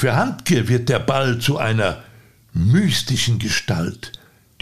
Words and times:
Für 0.00 0.16
Handke 0.16 0.66
wird 0.66 0.88
der 0.88 0.98
Ball 0.98 1.40
zu 1.40 1.58
einer 1.58 1.98
mystischen 2.54 3.38
Gestalt. 3.38 4.12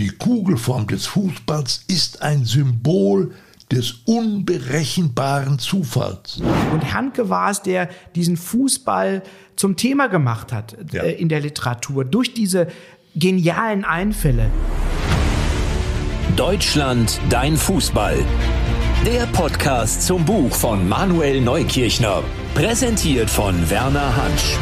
Die 0.00 0.08
Kugelform 0.08 0.88
des 0.88 1.06
Fußballs 1.06 1.84
ist 1.86 2.22
ein 2.22 2.44
Symbol 2.44 3.32
des 3.70 4.00
unberechenbaren 4.04 5.60
Zufalls. 5.60 6.40
Und 6.72 6.92
Handke 6.92 7.28
war 7.28 7.52
es, 7.52 7.62
der 7.62 7.88
diesen 8.16 8.36
Fußball 8.36 9.22
zum 9.54 9.76
Thema 9.76 10.08
gemacht 10.08 10.52
hat 10.52 10.76
ja. 10.90 11.04
äh, 11.04 11.12
in 11.12 11.28
der 11.28 11.38
Literatur 11.38 12.04
durch 12.04 12.34
diese 12.34 12.66
genialen 13.14 13.84
Einfälle. 13.84 14.50
Deutschland, 16.34 17.20
dein 17.30 17.56
Fußball. 17.56 18.18
Der 19.06 19.26
Podcast 19.26 20.04
zum 20.04 20.24
Buch 20.24 20.52
von 20.52 20.88
Manuel 20.88 21.40
Neukirchner. 21.40 22.24
Präsentiert 22.56 23.30
von 23.30 23.70
Werner 23.70 24.16
Hansch. 24.16 24.56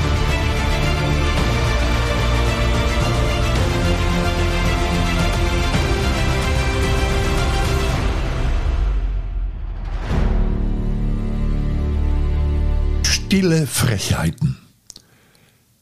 Stille 13.36 13.66
Frechheiten. 13.66 14.56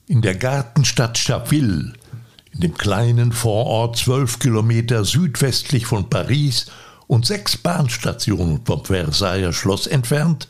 In 0.08 0.22
der 0.22 0.34
Gartenstadt 0.34 1.16
Chaville, 1.16 1.92
in 2.50 2.58
dem 2.58 2.76
kleinen 2.76 3.30
Vorort 3.30 3.96
zwölf 3.96 4.40
Kilometer 4.40 5.04
südwestlich 5.04 5.86
von 5.86 6.10
Paris 6.10 6.66
und 7.06 7.26
sechs 7.26 7.56
Bahnstationen 7.56 8.66
vom 8.66 8.84
Versailler 8.84 9.52
Schloss 9.52 9.86
entfernt, 9.86 10.48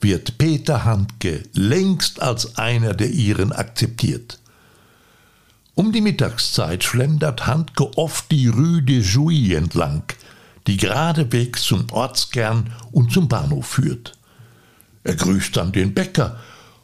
wird 0.00 0.38
Peter 0.38 0.84
Handke 0.84 1.44
längst 1.52 2.20
als 2.20 2.58
einer 2.58 2.94
der 2.94 3.10
ihren 3.10 3.52
akzeptiert. 3.52 4.40
Um 5.76 5.92
die 5.92 6.00
Mittagszeit 6.00 6.82
schlendert 6.82 7.46
Handke 7.46 7.96
oft 7.96 8.28
die 8.32 8.48
Rue 8.48 8.82
de 8.82 8.98
Jouy 9.02 9.54
entlang, 9.54 10.02
die 10.66 10.78
geradewegs 10.78 11.62
zum 11.62 11.86
Ortskern 11.92 12.72
und 12.90 13.12
zum 13.12 13.28
Bahnhof 13.28 13.68
führt. 13.68 14.16
Er 15.04 15.14
grüßt 15.14 15.56
dann 15.56 15.72
den 15.72 15.94
Bäcker 15.94 16.38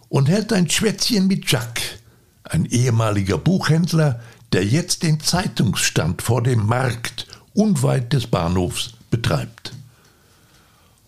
und 0.09 0.29
hält 0.29 0.53
ein 0.53 0.69
Schwätzchen 0.69 1.27
mit 1.27 1.51
Jacques, 1.51 1.99
ein 2.45 2.65
ehemaliger 2.67 3.39
Buchhändler, 3.39 4.21
der 4.53 4.65
jetzt 4.65 5.03
den 5.03 5.21
Zeitungsstand 5.21 6.23
vor 6.23 6.43
dem 6.43 6.67
Markt 6.67 7.27
unweit 7.53 8.13
des 8.13 8.27
Bahnhofs 8.27 8.93
betreibt. 9.11 9.73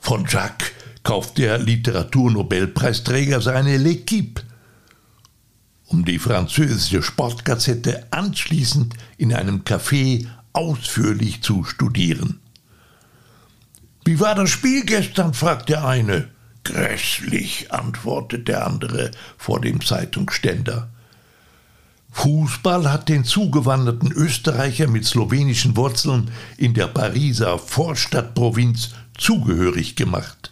Von 0.01 0.27
Jacques 0.27 0.73
kauft 1.03 1.39
der 1.39 1.59
Literaturnobelpreisträger 1.59 3.41
seine 3.41 3.79
L'Equipe, 3.79 4.43
um 5.87 6.05
die 6.05 6.19
französische 6.19 7.03
Sportgazette 7.03 8.07
anschließend 8.11 8.95
in 9.17 9.33
einem 9.33 9.63
Café 9.63 10.27
ausführlich 10.53 11.43
zu 11.43 11.65
studieren. 11.65 12.41
Wie 14.05 14.21
war 14.21 14.35
das 14.35 14.51
Spiel 14.51 14.85
gestern? 14.85 15.35
fragt 15.35 15.69
der 15.69 15.87
eine. 15.87 16.29
Grässlich, 16.69 17.73
antwortet 17.73 18.47
der 18.47 18.67
andere 18.67 19.11
vor 19.39 19.59
dem 19.59 19.81
Zeitungsständer. 19.81 20.91
Fußball 22.11 22.93
hat 22.93 23.09
den 23.09 23.25
zugewanderten 23.25 24.13
Österreicher 24.13 24.87
mit 24.87 25.07
slowenischen 25.07 25.77
Wurzeln 25.77 26.31
in 26.59 26.75
der 26.75 26.89
Pariser 26.89 27.59
Vorstadtprovinz 27.59 28.91
zugehörig 29.17 29.97
gemacht. 29.97 30.51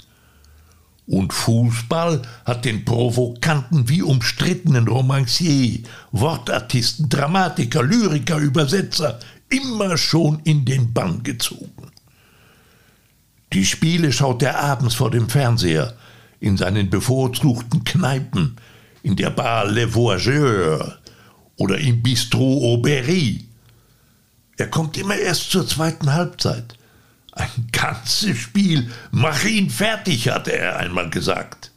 Und 1.07 1.35
Fußball 1.35 2.23
hat 2.47 2.65
den 2.65 2.87
provokanten 2.87 3.91
wie 3.91 4.01
umstrittenen 4.01 4.89
Romancier, 4.89 5.81
Wortartisten, 6.13 7.11
Dramatiker, 7.11 7.83
Lyriker, 7.83 8.39
Übersetzer 8.39 9.19
immer 9.51 9.99
schon 9.99 10.41
in 10.45 10.65
den 10.65 10.95
Bann 10.95 11.23
gezogen. 11.23 11.93
Die 13.53 13.67
Spiele 13.67 14.13
schaut 14.13 14.43
er 14.43 14.59
abends 14.61 14.95
vor 14.95 15.11
dem 15.11 15.29
Fernseher, 15.29 15.95
in 16.41 16.57
seinen 16.57 16.91
bevorzugten 16.91 17.85
Kneipen, 17.85 18.57
in 19.03 19.17
der 19.17 19.31
Bar 19.31 19.67
Le 19.67 19.95
Voyageur 19.95 20.99
oder 21.57 21.79
im 21.79 22.03
Bistro 22.03 22.75
Aubry. 22.75 23.45
Er 24.57 24.69
kommt 24.69 24.97
immer 24.97 25.17
erst 25.17 25.51
zur 25.51 25.67
zweiten 25.67 26.13
Halbzeit. 26.13 26.77
Ein 27.33 27.69
ganzes 27.71 28.39
Spiel, 28.39 28.91
mach 29.11 29.45
ihn 29.45 29.69
fertig, 29.69 30.31
hatte 30.31 30.53
er 30.57 30.79
einmal 30.79 31.11
gesagt. 31.11 31.71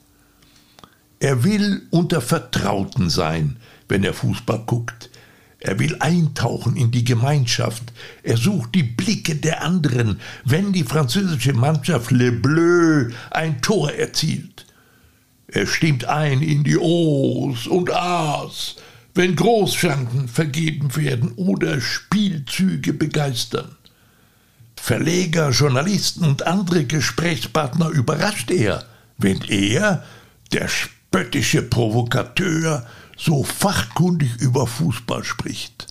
Er 1.19 1.43
will 1.43 1.85
unter 1.89 2.21
Vertrauten 2.21 3.09
sein, 3.09 3.57
wenn 3.89 4.05
er 4.05 4.13
Fußball 4.13 4.63
guckt. 4.65 5.08
Er 5.59 5.77
will 5.77 5.97
eintauchen 5.99 6.77
in 6.77 6.91
die 6.91 7.03
Gemeinschaft. 7.03 7.83
Er 8.23 8.37
sucht 8.37 8.73
die 8.75 8.83
Blicke 8.83 9.35
der 9.35 9.61
anderen, 9.61 10.21
wenn 10.45 10.71
die 10.71 10.85
französische 10.85 11.53
Mannschaft 11.53 12.11
Le 12.11 12.31
Bleu 12.31 13.09
ein 13.31 13.61
Tor 13.61 13.91
erzielt. 13.91 14.65
Er 15.47 15.67
stimmt 15.67 16.05
ein 16.05 16.41
in 16.41 16.63
die 16.63 16.77
O's 16.77 17.67
und 17.67 17.91
A's, 17.91 18.75
wenn 19.15 19.35
Großschanken 19.35 20.27
vergeben 20.29 20.95
werden 20.95 21.33
oder 21.33 21.81
Spielzüge 21.81 22.93
begeistern. 22.93 23.75
Verleger, 24.77 25.49
Journalisten 25.49 26.23
und 26.23 26.47
andere 26.47 26.85
Gesprächspartner 26.85 27.89
überrascht 27.89 28.49
er, 28.49 28.85
wenn 29.17 29.41
er, 29.41 30.03
der 30.53 30.69
spöttische 30.69 31.63
Provokateur, 31.63 32.85
so 33.19 33.43
fachkundig 33.43 34.37
über 34.39 34.65
Fußball 34.65 35.23
spricht. 35.23 35.87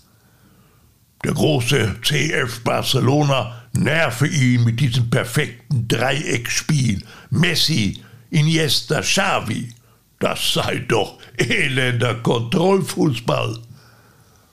Der 1.23 1.33
große 1.33 1.97
CF 2.01 2.61
Barcelona 2.63 3.63
nerve 3.73 4.27
ihn 4.27 4.63
mit 4.63 4.79
diesem 4.79 5.09
perfekten 5.09 5.87
Dreieckspiel. 5.87 7.03
Messi, 7.29 8.01
Iniesta, 8.31 9.01
Xavi. 9.01 9.73
Das 10.19 10.53
sei 10.53 10.79
doch 10.79 11.19
elender 11.37 12.15
Kontrollfußball. 12.15 13.59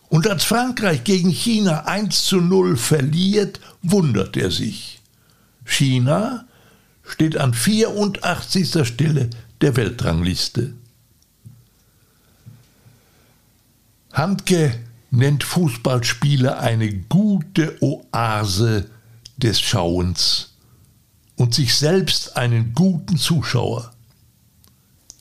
Und 0.09 0.29
als 0.29 0.45
Frankreich 0.45 1.03
gegen 1.05 1.31
China 1.31 1.87
1 1.87 2.25
zu 2.25 2.41
0 2.41 2.77
verliert, 2.77 3.61
wundert 3.83 4.37
er 4.37 4.51
sich. 4.51 5.01
China 5.65 6.45
steht 7.05 7.37
an 7.37 7.55
84. 7.55 8.87
Stelle 8.87 9.31
der 9.61 9.77
Weltrangliste. 9.77 10.75
Handke 14.16 14.75
nennt 15.10 15.44
Fußballspiele 15.44 16.59
eine 16.59 16.91
gute 16.91 17.77
Oase 17.82 18.87
des 19.37 19.60
Schauens 19.60 20.54
und 21.37 21.54
sich 21.54 21.75
selbst 21.75 22.34
einen 22.34 22.72
guten 22.72 23.19
Zuschauer. 23.19 23.93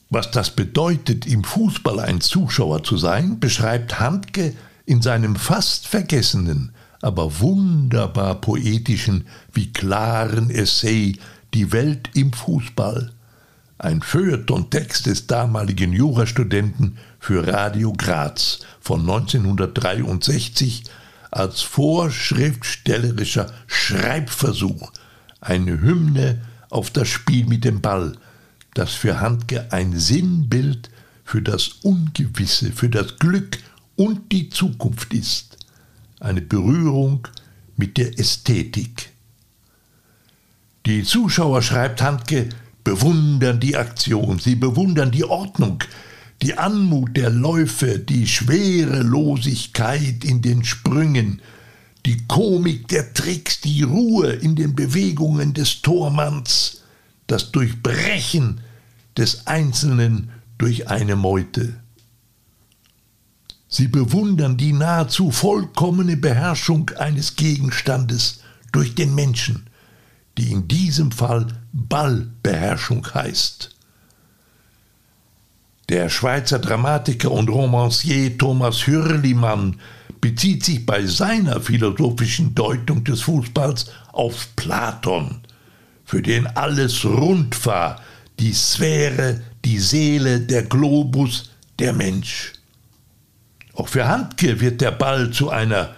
Was 0.10 0.32
das 0.32 0.52
bedeutet, 0.52 1.26
im 1.26 1.44
Fußball 1.44 2.00
ein 2.00 2.22
Zuschauer 2.22 2.86
zu 2.86 2.96
sein, 2.96 3.42
beschreibt 3.42 4.00
Handke 4.00 4.56
in 4.86 5.02
seinem 5.02 5.36
fast 5.36 5.90
vergessenen, 5.90 6.72
aber 7.02 7.42
wunderbar 7.42 8.36
poetischen 8.36 9.28
wie 9.52 9.74
klaren 9.74 10.50
Essay 10.50 11.18
Die 11.54 11.74
Welt 11.74 12.12
im 12.14 12.32
Fußball, 12.32 13.12
ein 13.78 14.02
Feuilleton-Text 14.02 15.06
des 15.08 15.28
damaligen 15.28 15.92
Jurastudenten 15.92 16.98
für 17.26 17.48
Radio 17.48 17.92
Graz 17.92 18.60
von 18.80 19.00
1963 19.00 20.84
als 21.32 21.62
vorschriftstellerischer 21.62 23.52
Schreibversuch, 23.66 24.92
eine 25.42 25.82
Hymne 25.82 26.44
auf 26.70 26.92
das 26.92 27.08
Spiel 27.08 27.48
mit 27.48 27.64
dem 27.64 27.82
Ball, 27.82 28.16
das 28.76 28.94
für 28.94 29.22
Handke 29.22 29.72
ein 29.72 29.98
Sinnbild 29.98 30.92
für 31.24 31.42
das 31.42 31.68
Ungewisse, 31.82 32.72
für 32.72 32.90
das 32.90 33.18
Glück 33.18 33.58
und 33.96 34.32
die 34.32 34.52
Zukunft 34.52 35.12
ist. 35.12 35.58
Eine 36.20 36.44
Berührung 36.44 37.28
mit 37.76 37.98
der 37.98 38.20
Ästhetik. 38.20 39.10
Die 40.86 41.04
Zuschauer, 41.04 41.64
schreibt 41.64 42.04
Handke, 42.04 42.50
bewundern 42.84 43.60
die 43.60 43.76
Aktion, 43.76 44.38
sie 44.38 44.54
bewundern 44.54 45.10
die 45.10 45.24
Ordnung, 45.24 45.84
die 46.42 46.58
Anmut 46.58 47.16
der 47.16 47.30
Läufe, 47.30 48.00
die 48.00 48.28
Schwerelosigkeit 48.28 50.24
in 50.24 50.42
den 50.42 50.64
Sprüngen, 50.64 51.42
die 52.06 52.26
Komik 52.28 52.88
der 52.90 53.14
Tricks, 53.14 53.62
die 53.62 53.84
Ruhe 53.84 54.32
in 54.32 54.56
den 54.56 54.76
Bewegungen 54.76 55.54
des 55.54 55.82
Tormanns, 55.82 56.82
das 57.28 57.52
Durchbrechen 57.52 58.62
des 59.18 59.48
Einzelnen 59.48 60.30
durch 60.58 60.88
eine 60.88 61.16
Meute. 61.16 61.82
Sie 63.68 63.88
bewundern 63.88 64.58
die 64.58 64.74
nahezu 64.74 65.32
vollkommene 65.32 66.16
Beherrschung 66.16 66.92
eines 66.92 67.36
Gegenstandes 67.36 68.42
durch 68.72 68.96
den 68.96 69.16
Menschen, 69.16 69.68
die 70.38 70.52
in 70.52 70.68
diesem 70.68 71.12
Fall 71.12 71.48
Ballbeherrschung 71.74 73.06
heißt. 73.14 73.75
Der 75.90 76.10
Schweizer 76.10 76.58
Dramatiker 76.58 77.32
und 77.32 77.48
Romancier 77.48 78.36
Thomas 78.40 78.88
Hürlimann 78.88 79.80
bezieht 80.20 80.66
sich 80.66 80.84
bei 80.84 81.06
seiner 81.06 81.62
philosophischen 81.62 82.56
Deutung 82.56 83.04
des 83.04 83.22
Fußballs 83.22 83.92
auf 84.12 84.48
Platon, 84.56 85.42
für 86.04 86.24
den 86.24 86.48
alles 86.48 87.06
rund 87.06 87.64
war, 87.68 88.02
die 88.40 88.52
Sphäre, 88.52 89.42
die 89.64 89.78
Seele, 89.78 90.40
der 90.40 90.64
Globus, 90.64 91.52
der 91.78 91.94
Mensch. 91.94 92.54
Auch 93.76 93.88
für 93.88 94.08
Handke 94.08 94.60
wird 94.60 94.82
der 94.82 94.92
Ball 94.92 95.30
zu 95.30 95.52
einer 95.52 95.94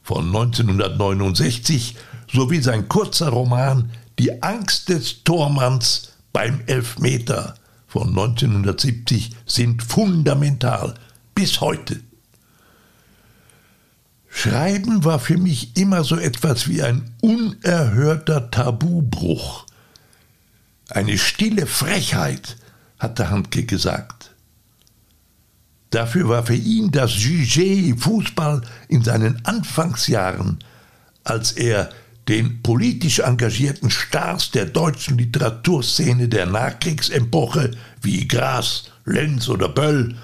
von 0.03 0.27
1969 0.27 1.95
sowie 2.27 2.61
sein 2.61 2.89
kurzer 2.89 3.29
Roman 3.29 3.93
Die 4.19 4.43
Angst 4.43 4.89
des 4.89 5.23
Tormanns 5.23 6.15
beim 6.33 6.63
Elfmeter 6.67 7.55
von 7.87 8.09
1970 8.09 9.31
sind 9.47 9.85
fundamental 9.85 10.95
bis 11.37 11.61
heute. 11.61 12.01
Schreiben 14.41 15.05
war 15.05 15.19
für 15.19 15.37
mich 15.37 15.77
immer 15.77 16.03
so 16.03 16.17
etwas 16.17 16.67
wie 16.67 16.83
ein 16.83 17.11
unerhörter 17.21 18.51
Tabubruch. 18.51 19.67
Eine 20.89 21.19
stille 21.19 21.67
Frechheit, 21.67 22.57
hatte 22.99 23.29
Handke 23.29 23.65
gesagt. 23.65 24.31
Dafür 25.91 26.31
war 26.31 26.47
für 26.47 26.55
ihn 26.55 26.91
das 26.91 27.11
Jugé 27.17 27.95
Fußball 27.99 28.63
in 28.89 29.05
seinen 29.05 29.45
Anfangsjahren, 29.45 30.61
als 31.23 31.53
er 31.53 31.91
den 32.27 32.63
politisch 32.63 33.19
engagierten 33.19 33.91
Stars 33.91 34.53
der 34.53 34.65
deutschen 34.65 35.19
Literaturszene 35.19 36.29
der 36.29 36.47
Nachkriegsepoche 36.47 37.73
wie 38.01 38.27
Gras, 38.27 38.85
Lenz 39.05 39.51
oder 39.51 39.69
Böll 39.69 40.17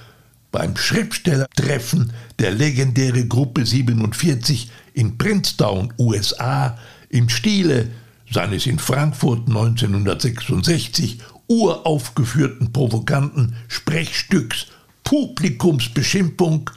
beim 0.56 0.74
Schriftstellertreffen 0.74 2.12
der 2.38 2.50
legendäre 2.50 3.26
Gruppe 3.26 3.66
47 3.66 4.70
in 4.94 5.18
Princeton, 5.18 5.92
USA, 5.98 6.78
im 7.10 7.28
Stile 7.28 7.90
seines 8.30 8.64
in 8.64 8.78
Frankfurt 8.78 9.48
1966 9.48 11.18
uraufgeführten 11.46 12.72
provokanten 12.72 13.54
Sprechstücks 13.68 14.68
Publikumsbeschimpfung, 15.04 16.70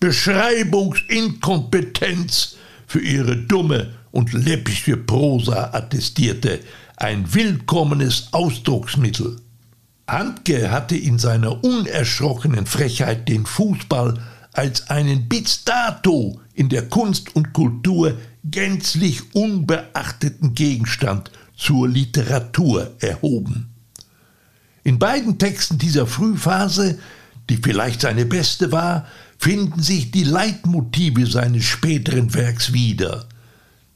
Beschreibungsinkompetenz 0.00 2.56
für 2.88 3.00
ihre 3.00 3.36
dumme 3.36 3.94
und 4.10 4.32
läppische 4.32 4.96
Prosa 4.96 5.70
attestierte, 5.72 6.58
ein 6.96 7.32
willkommenes 7.32 8.26
Ausdrucksmittel. 8.32 9.36
Handke 10.10 10.70
hatte 10.70 10.96
in 10.96 11.18
seiner 11.18 11.62
unerschrockenen 11.62 12.66
Frechheit 12.66 13.28
den 13.28 13.46
Fußball 13.46 14.20
als 14.52 14.90
einen 14.90 15.28
bis 15.28 15.64
dato 15.64 16.40
in 16.54 16.68
der 16.68 16.88
Kunst 16.88 17.34
und 17.36 17.52
Kultur 17.52 18.18
gänzlich 18.44 19.34
unbeachteten 19.34 20.54
Gegenstand 20.54 21.30
zur 21.56 21.88
Literatur 21.88 22.92
erhoben. 23.00 23.70
In 24.82 24.98
beiden 24.98 25.38
Texten 25.38 25.78
dieser 25.78 26.06
Frühphase, 26.06 26.98
die 27.48 27.58
vielleicht 27.58 28.00
seine 28.00 28.24
beste 28.24 28.72
war, 28.72 29.06
finden 29.38 29.82
sich 29.82 30.10
die 30.10 30.24
Leitmotive 30.24 31.26
seines 31.26 31.64
späteren 31.64 32.34
Werks 32.34 32.72
wieder. 32.72 33.28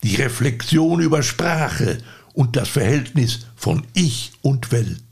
Die 0.02 0.16
Reflexion 0.16 1.00
über 1.00 1.22
Sprache 1.22 1.98
und 2.34 2.56
das 2.56 2.68
Verhältnis 2.68 3.46
von 3.56 3.86
Ich 3.94 4.32
und 4.42 4.72
Welt. 4.72 5.03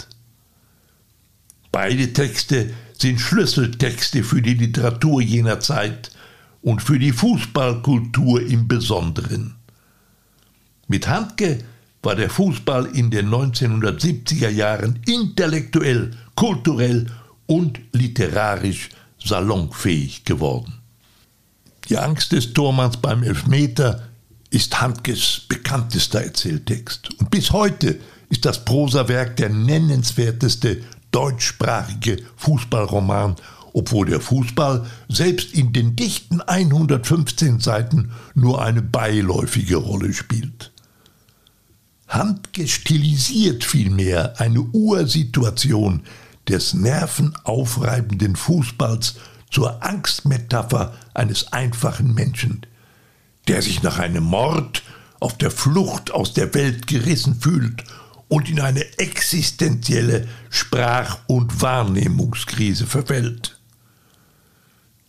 Beide 1.73 2.13
Texte 2.13 2.71
sind 2.99 3.19
Schlüsseltexte 3.19 4.23
für 4.23 4.43
die 4.43 4.55
Literatur 4.55 5.23
jener 5.23 5.59
Zeit 5.59 6.13
und 6.61 6.83
für 6.83 6.99
die 6.99 7.13
Fußballkultur 7.13 8.43
im 8.43 8.69
Besonderen. 8.69 9.57
Mit 10.87 11.09
Handke 11.09 11.59
war 12.03 12.15
der 12.15 12.29
Fußball 12.29 12.87
in 12.95 13.11
den 13.11 13.29
1970er 13.29 14.51
Jahren 14.51 15.01
intellektuell, 15.07 16.11
kulturell 16.35 17.07
und 17.47 17.81
literarisch 17.93 18.91
salonfähig 19.25 20.25
geworden. 20.25 20.75
Die 21.89 21.97
Angst 21.97 22.33
des 22.33 22.53
Tormanns 22.53 22.99
beim 22.99 23.23
Elfmeter 23.23 24.09
ist 24.51 24.81
Handkes 24.81 25.43
bekanntester 25.49 26.23
Erzähltext. 26.23 27.09
Und 27.19 27.31
bis 27.31 27.51
heute 27.53 27.99
ist 28.29 28.45
das 28.45 28.65
Prosawerk 28.65 29.37
der 29.37 29.49
nennenswerteste 29.49 30.83
deutschsprachige 31.13 32.19
Fußballroman, 32.37 33.37
obwohl 33.73 34.07
der 34.07 34.21
Fußball 34.21 34.87
selbst 35.09 35.55
in 35.55 35.73
den 35.73 35.97
dichten 35.97 36.41
115 36.41 37.61
Seiten 37.61 38.11
nur 38.35 38.63
eine 38.63 38.83
beiläufige 38.83 39.77
Rolle 39.77 40.13
spielt. 40.13 40.73
Handgestilisiert 42.09 43.65
vielmehr 43.65 44.39
eine 44.39 44.61
Ursituation 44.61 46.03
des 46.49 46.75
nervenaufreibenden 46.75 48.37
Fußballs 48.37 49.15
zur 49.51 49.83
Angstmetapher 49.83 50.93
eines 51.15 51.53
einfachen 51.53 52.15
Menschen, 52.15 52.67
der 53.49 53.63
sich 53.63 53.83
nach 53.83 53.99
einem 53.99 54.25
Mord 54.25 54.83
auf 55.21 55.39
der 55.39 55.51
Flucht 55.51 56.11
aus 56.11 56.35
der 56.35 56.53
Welt 56.55 56.87
gerissen 56.87 57.37
fühlt 57.37 57.85
und 58.33 58.49
in 58.49 58.61
eine 58.61 58.99
existenzielle 58.99 60.27
Sprach- 60.49 61.19
und 61.27 61.61
Wahrnehmungskrise 61.61 62.87
verfällt. 62.87 63.61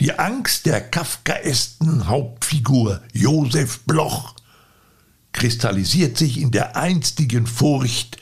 Die 0.02 0.20
Angst 0.20 0.66
der 0.66 0.82
kafkaesken 0.82 2.10
Hauptfigur 2.10 3.00
Josef 3.14 3.80
Bloch 3.86 4.36
kristallisiert 5.32 6.18
sich 6.18 6.38
in 6.38 6.52
der 6.52 6.76
einstigen 6.76 7.48
Furcht 7.48 8.18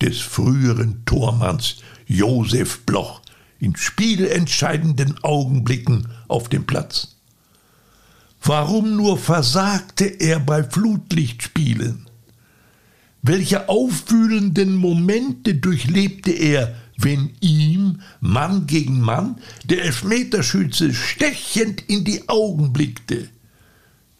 des 0.00 0.20
früheren 0.20 1.04
Tormanns 1.04 1.82
Josef 2.06 2.80
Bloch 2.86 3.20
in 3.58 3.76
spielentscheidenden 3.76 5.22
Augenblicken 5.22 6.08
auf 6.28 6.48
dem 6.48 6.64
Platz. 6.64 7.16
Warum 8.42 8.96
nur 8.96 9.18
versagte 9.18 10.06
er 10.06 10.40
bei 10.40 10.64
Flutlichtspielen? 10.64 12.06
Welche 13.26 13.68
aufwühlenden 13.68 14.74
Momente 14.76 15.56
durchlebte 15.56 16.30
er, 16.30 16.76
wenn 16.96 17.34
ihm, 17.40 18.00
Mann 18.20 18.68
gegen 18.68 19.00
Mann, 19.00 19.40
der 19.64 19.82
Elfmeterschütze 19.82 20.94
stechend 20.94 21.80
in 21.88 22.04
die 22.04 22.28
Augen 22.28 22.72
blickte. 22.72 23.28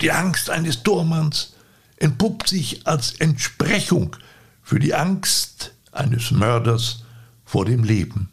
Die 0.01 0.11
Angst 0.11 0.51
eines 0.51 0.83
Tormanns 0.83 1.53
entpuppt 1.99 2.49
sich 2.49 2.85
als 2.89 3.13
Entsprechung 3.13 4.17
für 4.61 4.81
die 4.81 4.95
Angst 4.95 5.73
eines 5.93 6.33
Mörders 6.33 7.05
vor 7.45 7.65
dem 7.65 7.85
Leben. 7.85 8.31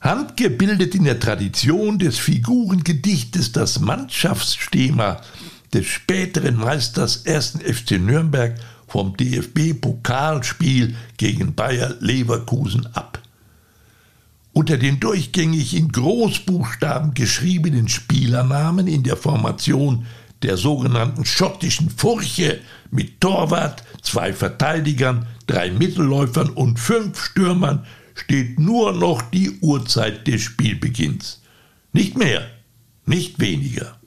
Handke 0.00 0.50
bildet 0.50 0.94
in 0.94 1.04
der 1.04 1.18
Tradition 1.18 1.98
des 1.98 2.18
Figurengedichtes 2.18 3.52
das 3.52 3.80
Mannschaftsthema 3.80 5.20
des 5.72 5.86
späteren 5.86 6.56
Meisters 6.56 7.26
1. 7.26 7.58
FC 7.64 7.92
Nürnberg 7.92 8.54
vom 8.86 9.16
DFB-Pokalspiel 9.16 10.94
gegen 11.16 11.54
Bayer 11.54 11.96
Leverkusen 12.00 12.86
ab. 12.94 13.20
Unter 14.52 14.78
den 14.78 14.98
durchgängig 14.98 15.74
in 15.74 15.92
Großbuchstaben 15.92 17.14
geschriebenen 17.14 17.88
Spielernamen 17.88 18.86
in 18.86 19.02
der 19.02 19.16
Formation 19.16 20.06
der 20.42 20.56
sogenannten 20.56 21.24
schottischen 21.24 21.90
Furche 21.90 22.60
mit 22.90 23.20
Torwart, 23.20 23.82
zwei 24.02 24.32
Verteidigern, 24.32 25.26
drei 25.46 25.70
Mittelläufern 25.70 26.50
und 26.50 26.78
fünf 26.78 27.22
Stürmern 27.22 27.86
steht 28.14 28.58
nur 28.58 28.92
noch 28.92 29.22
die 29.22 29.58
Uhrzeit 29.60 30.26
des 30.26 30.42
Spielbeginns. 30.42 31.40
Nicht 31.92 32.16
mehr, 32.16 32.48
nicht 33.06 33.40
weniger. 33.40 33.98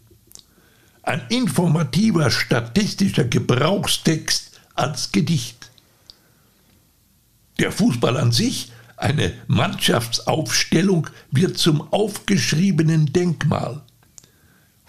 Ein 1.03 1.21
informativer 1.29 2.29
statistischer 2.29 3.25
Gebrauchstext 3.25 4.59
als 4.75 5.11
Gedicht. 5.11 5.71
Der 7.59 7.71
Fußball 7.71 8.17
an 8.17 8.31
sich 8.31 8.71
eine 8.97 9.33
Mannschaftsaufstellung 9.47 11.09
wird 11.31 11.57
zum 11.57 11.81
aufgeschriebenen 11.91 13.11
Denkmal. 13.11 13.81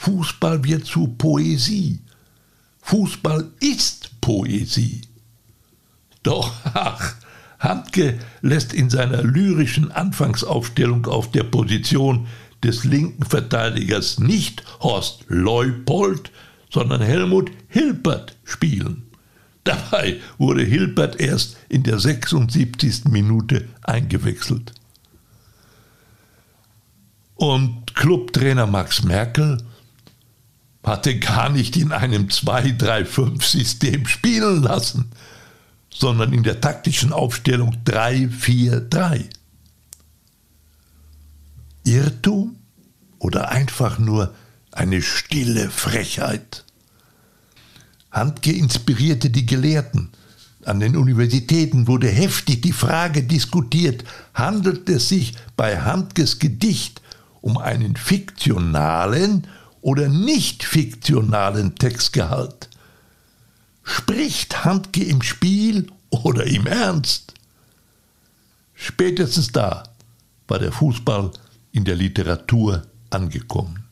Fußball 0.02 0.64
wird 0.64 0.84
zu 0.84 1.06
Poesie. 1.06 2.00
Fußball 2.80 3.52
ist 3.60 4.20
Poesie. 4.20 5.02
Doch, 6.24 6.52
ach, 6.64 7.14
Handke 7.60 8.18
lässt 8.40 8.72
in 8.72 8.90
seiner 8.90 9.22
lyrischen 9.22 9.92
Anfangsaufstellung 9.92 11.06
auf 11.06 11.30
der 11.30 11.44
Position 11.44 12.26
des 12.64 12.82
linken 12.82 13.24
Verteidigers 13.24 14.18
nicht 14.18 14.64
Horst 14.80 15.24
Leupold, 15.28 16.32
sondern 16.68 17.00
Helmut 17.00 17.52
Hilpert 17.68 18.36
spielen. 18.42 19.04
Dabei 19.62 20.18
wurde 20.36 20.64
Hilbert 20.64 21.20
erst 21.20 21.56
in 21.68 21.84
der 21.84 22.00
76. 22.00 23.04
Minute 23.04 23.68
eingewechselt. 23.82 24.72
Und 27.36 27.94
Clubtrainer 27.94 28.66
Max 28.66 29.04
Merkel 29.04 29.58
hatte 30.82 31.18
gar 31.18 31.48
nicht 31.48 31.76
in 31.76 31.92
einem 31.92 32.26
2-3-5-System 32.26 34.06
spielen 34.06 34.62
lassen, 34.62 35.10
sondern 35.90 36.32
in 36.32 36.42
der 36.42 36.60
taktischen 36.60 37.12
Aufstellung 37.12 37.76
3-4-3. 37.84 39.26
Irrtum 41.84 42.56
oder 43.18 43.50
einfach 43.50 43.98
nur 43.98 44.34
eine 44.72 45.02
stille 45.02 45.70
Frechheit? 45.70 46.64
Handke 48.10 48.52
inspirierte 48.52 49.30
die 49.30 49.46
Gelehrten. 49.46 50.10
An 50.64 50.80
den 50.80 50.96
Universitäten 50.96 51.86
wurde 51.86 52.08
heftig 52.08 52.62
die 52.62 52.72
Frage 52.72 53.22
diskutiert, 53.22 54.04
handelt 54.34 54.88
es 54.88 55.08
sich 55.08 55.34
bei 55.56 55.80
Handkes 55.80 56.38
Gedicht 56.38 57.02
um 57.40 57.58
einen 57.58 57.96
fiktionalen 57.96 59.46
oder 59.82 60.08
nicht 60.08 60.64
fiktionalen 60.64 61.74
Textgehalt? 61.74 62.70
Spricht 63.84 64.64
Handke 64.64 65.04
im 65.04 65.20
Spiel 65.22 65.88
oder 66.10 66.46
im 66.46 66.66
Ernst? 66.66 67.34
Spätestens 68.74 69.52
da 69.52 69.82
war 70.48 70.58
der 70.58 70.72
Fußball 70.72 71.30
in 71.72 71.84
der 71.84 71.96
Literatur 71.96 72.82
angekommen. 73.10 73.84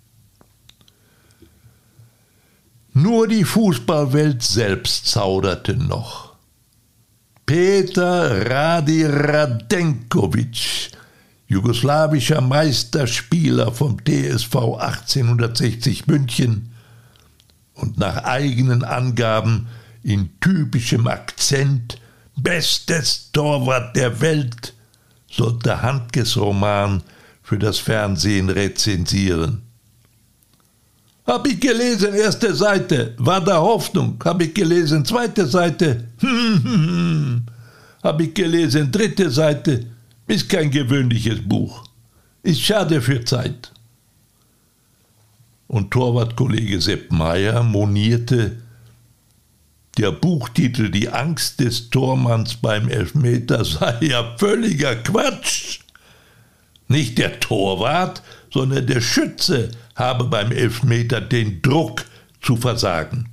Nur 2.92 3.28
die 3.28 3.44
Fußballwelt 3.44 4.42
selbst 4.42 5.06
zauderte 5.06 5.76
noch. 5.76 6.34
Peter 7.46 8.50
Radi 8.50 9.04
Radenkovic, 9.06 10.90
jugoslawischer 11.50 12.40
Meisterspieler 12.40 13.72
vom 13.72 13.98
TSV 13.98 14.54
1860 14.78 16.06
München 16.06 16.70
und 17.74 17.98
nach 17.98 18.22
eigenen 18.22 18.84
Angaben 18.84 19.66
in 20.04 20.30
typischem 20.40 21.08
Akzent 21.08 21.98
bestes 22.36 23.32
Torwart 23.32 23.96
der 23.96 24.20
Welt, 24.20 24.74
sollte 25.28 25.82
Handkes 25.82 26.36
Roman 26.36 27.02
für 27.42 27.58
das 27.58 27.78
Fernsehen 27.78 28.48
rezensieren. 28.48 29.62
Hab 31.26 31.48
ich 31.48 31.58
gelesen, 31.58 32.14
erste 32.14 32.54
Seite, 32.54 33.14
war 33.18 33.40
da 33.40 33.58
Hoffnung. 33.58 34.22
Hab 34.24 34.40
ich 34.40 34.54
gelesen, 34.54 35.04
zweite 35.04 35.46
Seite, 35.46 36.04
hab 38.02 38.20
ich 38.20 38.34
gelesen, 38.34 38.90
dritte 38.90 39.30
Seite, 39.30 39.86
ist 40.30 40.48
kein 40.48 40.70
gewöhnliches 40.70 41.40
Buch. 41.46 41.84
Ist 42.42 42.62
schade 42.62 43.02
für 43.02 43.24
Zeit. 43.24 43.72
Und 45.66 45.90
Torwartkollege 45.90 46.80
Sepp 46.80 47.10
Meyer 47.10 47.62
monierte, 47.62 48.62
der 49.98 50.12
Buchtitel 50.12 50.90
Die 50.90 51.08
Angst 51.08 51.58
des 51.60 51.90
Tormanns 51.90 52.54
beim 52.54 52.88
Elfmeter 52.88 53.64
sei 53.64 53.98
ja 54.02 54.36
völliger 54.38 54.94
Quatsch. 54.96 55.80
Nicht 56.86 57.18
der 57.18 57.40
Torwart, 57.40 58.22
sondern 58.52 58.86
der 58.86 59.00
Schütze 59.00 59.70
habe 59.96 60.24
beim 60.24 60.52
Elfmeter 60.52 61.20
den 61.20 61.60
Druck 61.60 62.04
zu 62.40 62.56
versagen. 62.56 63.28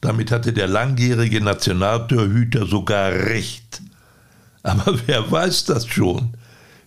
Damit 0.00 0.30
hatte 0.30 0.52
der 0.52 0.68
langjährige 0.68 1.40
Nationaltorhüter 1.42 2.66
sogar 2.66 3.12
recht. 3.12 3.82
Aber 4.64 4.98
wer 5.06 5.30
weiß 5.30 5.66
das 5.66 5.86
schon? 5.86 6.34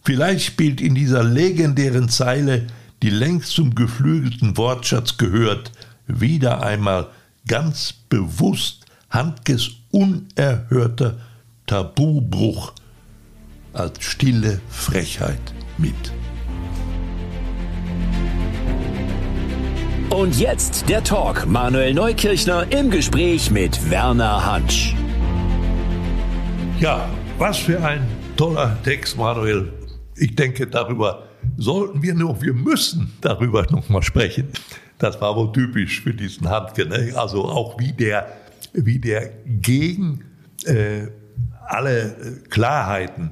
Vielleicht 0.03 0.45
spielt 0.45 0.81
in 0.81 0.95
dieser 0.95 1.23
legendären 1.23 2.09
Zeile, 2.09 2.67
die 3.01 3.09
längst 3.09 3.51
zum 3.51 3.75
geflügelten 3.75 4.57
Wortschatz 4.57 5.17
gehört, 5.17 5.71
wieder 6.07 6.63
einmal 6.63 7.07
ganz 7.47 7.93
bewusst 8.09 8.85
Handkes 9.09 9.71
unerhörter 9.91 11.17
Tabubruch 11.65 12.73
als 13.73 14.03
stille 14.03 14.59
Frechheit 14.69 15.39
mit. 15.77 15.93
Und 20.09 20.39
jetzt 20.39 20.87
der 20.89 21.03
Talk. 21.03 21.45
Manuel 21.45 21.93
Neukirchner 21.93 22.71
im 22.71 22.89
Gespräch 22.89 23.51
mit 23.51 23.89
Werner 23.91 24.45
Hansch. 24.45 24.95
Ja, 26.79 27.09
was 27.37 27.59
für 27.59 27.83
ein 27.83 28.01
toller 28.35 28.77
Text, 28.83 29.15
Manuel. 29.15 29.71
Ich 30.15 30.35
denke, 30.35 30.65
darüber 30.65 31.23
sollten 31.57 32.01
wir 32.01 32.15
noch, 32.15 32.41
wir 32.41 32.53
müssen 32.53 33.13
darüber 33.21 33.65
noch 33.69 33.89
mal 33.89 34.01
sprechen. 34.01 34.47
Das 34.97 35.21
war 35.21 35.35
wohl 35.35 35.51
typisch 35.51 36.01
für 36.01 36.13
diesen 36.13 36.49
Handke. 36.49 36.87
Ne? 36.87 37.13
Also 37.15 37.45
auch 37.45 37.79
wie 37.79 37.93
der, 37.93 38.27
wie 38.73 38.97
der 38.97 39.29
gegen 39.45 40.23
äh, 40.65 41.07
alle 41.67 42.41
Klarheiten 42.49 43.29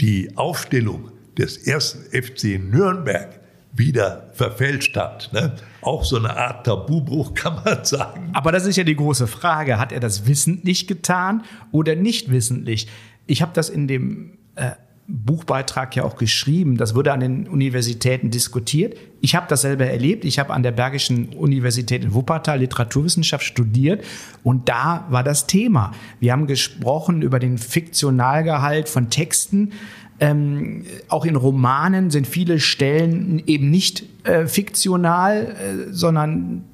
die 0.00 0.36
Aufstellung 0.36 1.12
des 1.38 1.56
ersten 1.58 2.04
FC 2.10 2.58
Nürnberg 2.58 3.40
wieder 3.72 4.30
verfälscht 4.32 4.96
hat. 4.96 5.32
Ne? 5.32 5.54
Auch 5.80 6.04
so 6.04 6.16
eine 6.16 6.36
Art 6.36 6.66
Tabubruch 6.66 7.34
kann 7.34 7.60
man 7.64 7.84
sagen. 7.84 8.30
Aber 8.32 8.50
das 8.50 8.66
ist 8.66 8.76
ja 8.76 8.84
die 8.84 8.96
große 8.96 9.28
Frage. 9.28 9.78
Hat 9.78 9.92
er 9.92 10.00
das 10.00 10.26
wissentlich 10.26 10.88
getan 10.88 11.44
oder 11.70 11.94
nicht 11.94 12.30
wissentlich? 12.30 12.88
Ich 13.26 13.42
habe 13.42 13.52
das 13.54 13.68
in 13.68 13.88
dem 13.88 14.38
äh, 14.54 14.72
Buchbeitrag 15.06 15.94
ja 15.96 16.04
auch 16.04 16.16
geschrieben. 16.16 16.78
Das 16.78 16.94
wurde 16.94 17.12
an 17.12 17.20
den 17.20 17.46
Universitäten 17.46 18.30
diskutiert. 18.30 18.96
Ich 19.20 19.34
habe 19.34 19.46
das 19.48 19.60
selber 19.62 19.86
erlebt. 19.86 20.24
Ich 20.24 20.38
habe 20.38 20.52
an 20.54 20.62
der 20.62 20.72
Bergischen 20.72 21.28
Universität 21.34 22.04
in 22.04 22.14
Wuppertal 22.14 22.60
Literaturwissenschaft 22.60 23.44
studiert 23.44 24.02
und 24.42 24.68
da 24.70 25.06
war 25.10 25.22
das 25.22 25.46
Thema. 25.46 25.92
Wir 26.20 26.32
haben 26.32 26.46
gesprochen 26.46 27.20
über 27.20 27.38
den 27.38 27.58
Fiktionalgehalt 27.58 28.88
von 28.88 29.10
Texten 29.10 29.72
ähm, 30.20 30.84
auch 31.08 31.24
in 31.24 31.36
Romanen 31.36 32.10
sind 32.10 32.26
viele 32.26 32.60
Stellen 32.60 33.42
eben 33.46 33.70
nicht 33.70 34.04
äh, 34.24 34.46
fiktional, 34.46 35.56
äh, 35.88 35.92
sondern 35.92 36.64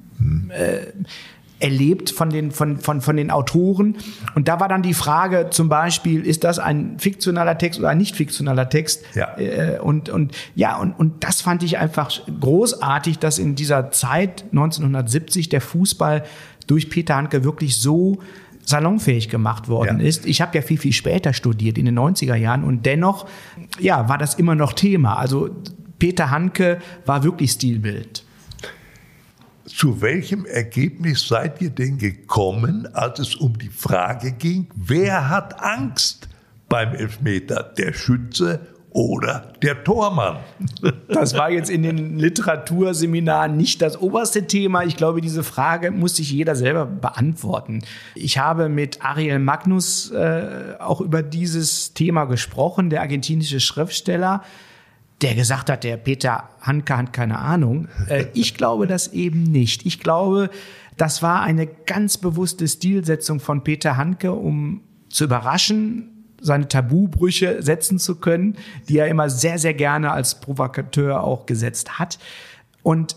äh, 0.49 0.85
erlebt 1.61 2.09
von 2.09 2.29
den, 2.29 2.51
von, 2.51 2.77
von, 2.77 3.01
von 3.01 3.15
den 3.17 3.31
Autoren. 3.31 3.97
Und 4.35 4.47
da 4.47 4.59
war 4.59 4.67
dann 4.67 4.81
die 4.81 4.93
Frage 4.93 5.47
zum 5.51 5.69
Beispiel, 5.69 6.25
ist 6.25 6.43
das 6.43 6.59
ein 6.59 6.97
fiktionaler 6.99 7.57
Text 7.57 7.79
oder 7.79 7.89
ein 7.89 7.97
nicht 7.97 8.15
fiktionaler 8.15 8.69
Text? 8.69 9.03
Ja. 9.15 9.37
Äh, 9.37 9.79
und, 9.79 10.09
und, 10.09 10.33
ja, 10.55 10.77
und, 10.77 10.93
und 10.93 11.23
das 11.23 11.41
fand 11.41 11.63
ich 11.63 11.77
einfach 11.77 12.11
großartig, 12.39 13.19
dass 13.19 13.37
in 13.37 13.55
dieser 13.55 13.91
Zeit 13.91 14.43
1970 14.51 15.49
der 15.49 15.61
Fußball 15.61 16.23
durch 16.67 16.89
Peter 16.89 17.15
Handke 17.15 17.43
wirklich 17.43 17.77
so 17.77 18.19
salonfähig 18.63 19.29
gemacht 19.29 19.67
worden 19.69 19.99
Ja. 19.99 20.05
ist. 20.05 20.25
Ich 20.25 20.41
habe 20.41 20.55
ja 20.57 20.61
viel, 20.61 20.77
viel 20.77 20.93
später 20.93 21.33
studiert, 21.33 21.77
in 21.77 21.85
den 21.85 21.97
90er 21.97 22.35
Jahren, 22.35 22.63
und 22.63 22.85
dennoch, 22.85 23.25
ja, 23.79 24.07
war 24.07 24.17
das 24.17 24.35
immer 24.35 24.55
noch 24.55 24.73
Thema. 24.73 25.17
Also 25.17 25.49
Peter 25.99 26.31
Handke 26.31 26.79
war 27.05 27.23
wirklich 27.23 27.51
stilbildend. 27.51 28.23
Zu 29.75 30.01
welchem 30.01 30.45
Ergebnis 30.45 31.27
seid 31.27 31.61
ihr 31.61 31.69
denn 31.69 31.97
gekommen, 31.97 32.87
als 32.93 33.19
es 33.19 33.35
um 33.35 33.57
die 33.57 33.69
Frage 33.69 34.33
ging, 34.33 34.67
wer 34.75 35.29
hat 35.29 35.61
Angst 35.61 36.27
beim 36.67 36.93
Elfmeter, 36.93 37.63
der 37.77 37.93
Schütze 37.93 38.59
oder 38.91 39.53
der 39.61 39.83
Tormann? 39.83 40.37
Das 41.07 41.35
war 41.35 41.51
jetzt 41.51 41.69
in 41.69 41.83
den 41.83 42.17
Literaturseminaren 42.19 43.57
nicht 43.57 43.81
das 43.81 43.99
oberste 43.99 44.47
Thema. 44.47 44.83
Ich 44.83 44.95
glaube, 44.95 45.19
diese 45.21 45.43
Frage 45.43 45.91
muss 45.91 46.15
sich 46.15 46.31
jeder 46.31 46.55
selber 46.55 46.85
beantworten. 46.85 47.81
Ich 48.15 48.37
habe 48.37 48.69
mit 48.69 49.03
Ariel 49.03 49.39
Magnus 49.39 50.09
äh, 50.11 50.75
auch 50.79 51.01
über 51.01 51.21
dieses 51.21 51.93
Thema 51.93 52.25
gesprochen, 52.25 52.89
der 52.89 53.01
argentinische 53.01 53.59
Schriftsteller, 53.59 54.43
der 55.21 55.35
gesagt 55.35 55.69
hat, 55.69 55.83
der 55.83 55.97
Peter 55.97 56.49
Handke 56.61 56.97
hat 56.97 57.13
keine 57.13 57.39
Ahnung. 57.39 57.87
Äh, 58.07 58.25
ich 58.33 58.55
glaube 58.55 58.87
das 58.87 59.09
eben 59.13 59.43
nicht. 59.43 59.85
Ich 59.85 59.99
glaube, 59.99 60.49
das 60.97 61.21
war 61.21 61.41
eine 61.41 61.67
ganz 61.67 62.17
bewusste 62.17 62.67
Stilsetzung 62.67 63.39
von 63.39 63.63
Peter 63.63 63.97
Handke, 63.97 64.33
um 64.33 64.81
zu 65.09 65.25
überraschen, 65.25 66.07
seine 66.41 66.67
Tabubrüche 66.67 67.61
setzen 67.61 67.99
zu 67.99 68.15
können, 68.15 68.55
die 68.89 68.97
er 68.97 69.07
immer 69.07 69.29
sehr, 69.29 69.59
sehr 69.59 69.75
gerne 69.75 70.11
als 70.11 70.39
Provokateur 70.41 71.23
auch 71.23 71.45
gesetzt 71.45 71.99
hat. 71.99 72.17
Und 72.81 73.15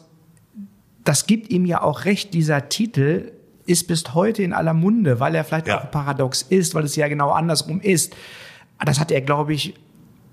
das 1.05 1.27
gibt 1.27 1.51
ihm 1.51 1.65
ja 1.65 1.83
auch 1.83 2.05
recht, 2.05 2.35
dieser 2.35 2.69
Titel 2.69 3.33
ist 3.67 3.89
bis 3.89 4.15
heute 4.15 4.43
in 4.43 4.53
aller 4.53 4.75
Munde, 4.75 5.21
weil 5.21 5.35
er 5.35 5.45
vielleicht 5.45 5.69
Ja. 5.69 5.81
auch 5.83 5.91
paradox 5.91 6.43
ist, 6.43 6.75
weil 6.75 6.85
es 6.85 6.97
ja 6.97 7.09
genau 7.09 7.31
andersrum 7.31 7.81
ist. 7.81 8.15
Das 8.85 9.01
hat 9.01 9.11
er, 9.11 9.23
glaube 9.23 9.55
ich, 9.55 9.75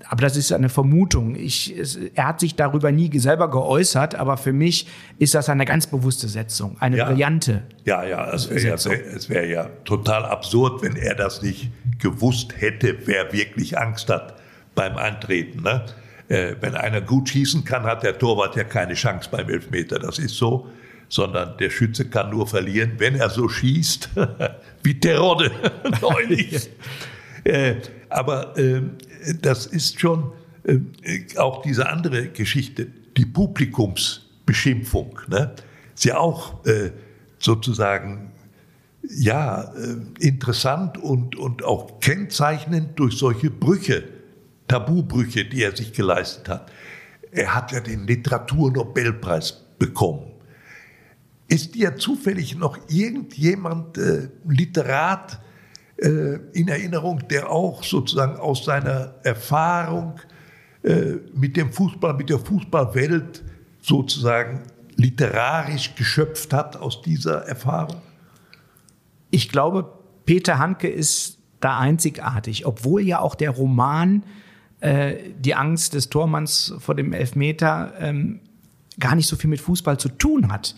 aber 0.09 0.21
das 0.21 0.37
ist 0.37 0.51
eine 0.51 0.69
Vermutung. 0.69 1.35
Ich, 1.35 1.77
es, 1.77 1.97
er 2.15 2.27
hat 2.27 2.39
sich 2.39 2.55
darüber 2.55 2.91
nie 2.91 3.17
selber 3.19 3.49
geäußert, 3.49 4.15
aber 4.15 4.37
für 4.37 4.53
mich 4.53 4.87
ist 5.19 5.33
das 5.35 5.49
eine 5.49 5.65
ganz 5.65 5.87
bewusste 5.87 6.27
Setzung, 6.27 6.75
eine 6.79 6.97
Ja. 6.97 7.05
brillante. 7.05 7.63
Ja, 7.85 8.03
ja, 8.03 8.31
es 8.33 8.49
wäre 8.49 8.77
ja, 8.77 9.29
wär 9.29 9.45
ja 9.47 9.69
total 9.85 10.25
absurd, 10.25 10.81
wenn 10.83 10.95
er 10.95 11.15
das 11.15 11.41
nicht 11.41 11.69
gewusst 11.99 12.53
hätte, 12.59 12.97
wer 13.05 13.31
wirklich 13.33 13.77
Angst 13.77 14.09
hat 14.09 14.35
beim 14.75 14.97
Antreten. 14.97 15.63
Ne? 15.63 15.85
Äh, 16.29 16.55
wenn 16.61 16.75
einer 16.75 17.01
gut 17.01 17.29
schießen 17.29 17.63
kann, 17.65 17.83
hat 17.83 18.03
der 18.03 18.17
Torwart 18.17 18.55
ja 18.55 18.63
keine 18.63 18.93
Chance 18.93 19.29
beim 19.31 19.49
Elfmeter. 19.49 19.99
Das 19.99 20.17
ist 20.19 20.35
so. 20.35 20.67
Sondern 21.09 21.57
der 21.57 21.69
Schütze 21.69 22.05
kann 22.07 22.29
nur 22.29 22.47
verlieren, 22.47 22.93
wenn 22.97 23.15
er 23.15 23.29
so 23.29 23.49
schießt, 23.49 24.11
wie 24.83 24.97
Terodde 24.97 25.51
neulich. 26.01 26.69
äh, 27.43 27.75
aber 28.11 28.57
ähm, 28.57 28.97
das 29.41 29.65
ist 29.65 29.99
schon 29.99 30.31
äh, 30.63 30.79
auch 31.37 31.61
diese 31.61 31.89
andere 31.89 32.27
Geschichte, 32.29 32.87
die 33.17 33.25
Publikumsbeschimpfung. 33.25 35.19
Ne? 35.27 35.55
Ist 35.93 36.05
ja 36.05 36.17
auch 36.17 36.65
äh, 36.65 36.91
sozusagen 37.39 38.31
ja, 39.09 39.73
äh, 39.73 40.25
interessant 40.25 40.97
und, 40.97 41.35
und 41.35 41.63
auch 41.63 41.99
kennzeichnend 41.99 42.99
durch 42.99 43.17
solche 43.17 43.49
Brüche, 43.49 44.03
Tabubrüche, 44.67 45.45
die 45.45 45.63
er 45.63 45.75
sich 45.75 45.93
geleistet 45.93 46.49
hat. 46.49 46.71
Er 47.31 47.55
hat 47.55 47.71
ja 47.71 47.79
den 47.79 48.05
Literaturnobelpreis 48.05 49.65
bekommen. 49.79 50.27
Ist 51.47 51.75
dir 51.75 51.97
zufällig 51.97 52.55
noch 52.55 52.77
irgendjemand, 52.89 53.97
äh, 53.97 54.29
Literat, 54.47 55.41
äh, 56.01 56.39
in 56.53 56.67
Erinnerung, 56.67 57.27
der 57.29 57.49
auch 57.49 57.83
sozusagen 57.83 58.37
aus 58.37 58.65
seiner 58.65 59.15
Erfahrung 59.23 60.19
äh, 60.83 61.13
mit 61.33 61.55
dem 61.55 61.71
Fußball, 61.71 62.15
mit 62.15 62.29
der 62.29 62.39
Fußballwelt 62.39 63.43
sozusagen 63.81 64.61
literarisch 64.95 65.95
geschöpft 65.95 66.53
hat 66.53 66.75
aus 66.75 67.01
dieser 67.01 67.47
Erfahrung? 67.47 68.01
Ich 69.29 69.49
glaube, 69.49 69.91
Peter 70.25 70.59
Handke 70.59 70.87
ist 70.87 71.37
da 71.59 71.77
einzigartig, 71.77 72.65
obwohl 72.65 73.01
ja 73.01 73.19
auch 73.19 73.35
der 73.35 73.51
Roman 73.51 74.23
äh, 74.79 75.15
Die 75.39 75.53
Angst 75.53 75.93
des 75.93 76.09
Tormanns 76.09 76.73
vor 76.79 76.95
dem 76.95 77.13
Elfmeter 77.13 77.93
ähm, 77.99 78.39
gar 78.99 79.15
nicht 79.15 79.27
so 79.27 79.35
viel 79.35 79.49
mit 79.49 79.61
Fußball 79.61 79.99
zu 79.99 80.09
tun 80.09 80.51
hat. 80.51 80.75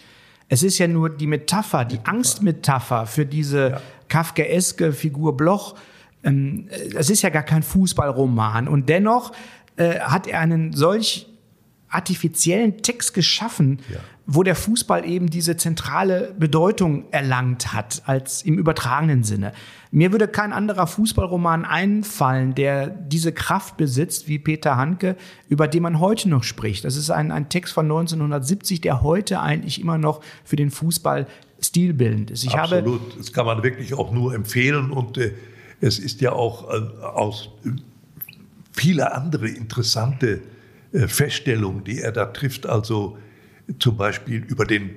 Es 0.49 0.61
ist 0.61 0.77
ja 0.77 0.87
nur 0.87 1.09
die 1.09 1.27
Metapher, 1.27 1.85
die 1.85 1.99
Angstmetapher 2.03 3.05
für 3.05 3.25
diese 3.25 3.69
Ja. 3.69 3.81
Kafkaeske 4.13 4.93
Figur 4.93 5.35
Bloch. 5.35 5.75
Ähm, 6.23 6.67
äh, 6.69 6.95
es 6.95 7.09
ist 7.09 7.23
ja 7.23 7.29
gar 7.29 7.41
kein 7.41 7.63
Fußballroman. 7.63 8.67
Und 8.67 8.87
dennoch 8.87 9.31
äh, 9.75 9.99
hat 9.99 10.27
er 10.27 10.39
einen 10.39 10.71
solch 10.73 11.27
artifiziellen 11.89 12.81
Text 12.83 13.13
geschaffen, 13.15 13.79
Ja. 13.89 13.99
Wo 14.25 14.43
der 14.43 14.55
Fußball 14.55 15.05
eben 15.05 15.29
diese 15.29 15.57
zentrale 15.57 16.33
Bedeutung 16.39 17.05
erlangt 17.11 17.73
hat, 17.73 18.03
als 18.05 18.41
im 18.41 18.57
übertragenen 18.57 19.23
Sinne. 19.23 19.51
Mir 19.91 20.11
würde 20.13 20.29
kein 20.29 20.53
anderer 20.53 20.87
Fußballroman 20.87 21.65
einfallen, 21.65 22.55
der 22.55 22.87
diese 22.87 23.33
Kraft 23.33 23.75
besitzt 23.75 24.29
wie 24.29 24.39
Peter 24.39 24.77
Handke, 24.77 25.17
über 25.49 25.67
den 25.67 25.83
man 25.83 25.99
heute 25.99 26.29
noch 26.29 26.43
spricht. 26.43 26.85
Das 26.85 26.95
ist 26.95 27.09
ein, 27.09 27.31
ein 27.31 27.49
Text 27.49 27.73
von 27.73 27.85
1970, 27.85 28.79
der 28.79 29.03
heute 29.03 29.41
eigentlich 29.41 29.81
immer 29.81 29.97
noch 29.97 30.21
für 30.45 30.55
den 30.55 30.71
Fußball 30.71 31.27
stilbildend 31.59 32.31
ist. 32.31 32.45
Ich 32.45 32.55
habe 32.55 32.77
Absolut, 32.77 33.19
das 33.19 33.33
kann 33.33 33.45
man 33.45 33.61
wirklich 33.61 33.93
auch 33.93 34.11
nur 34.11 34.33
empfehlen 34.33 34.91
und 34.91 35.17
äh, 35.17 35.33
es 35.81 35.99
ist 35.99 36.21
ja 36.21 36.31
auch 36.31 36.69
äh, 36.69 37.03
aus 37.03 37.49
äh, 37.65 37.71
viele 38.71 39.13
andere 39.13 39.49
interessante 39.49 40.41
äh, 40.93 41.07
Feststellungen, 41.07 41.83
die 41.83 41.99
er 41.99 42.13
da 42.13 42.25
trifft, 42.25 42.65
also 42.65 43.17
zum 43.79 43.97
Beispiel 43.97 44.43
über 44.43 44.65
den, 44.65 44.91